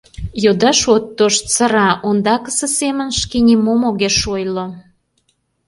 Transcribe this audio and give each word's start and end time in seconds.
Йодаш 0.43 0.79
от 0.95 1.05
тошт— 1.17 1.45
сыра, 1.55 1.89
ондаксе 2.07 2.67
семын 2.77 3.09
шке 3.19 3.37
нимом 3.47 3.81
огеш 3.89 4.17
ойло. 4.35 4.65